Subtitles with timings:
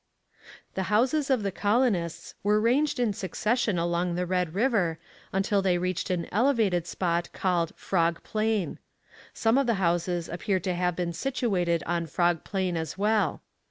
[0.73, 4.97] The houses of the colonists were ranged in succession along the Red River
[5.31, 8.79] until they reached an elevated spot called Frog Plain.
[9.35, 13.43] Some of the houses appear to have been situated on Frog Plain as well.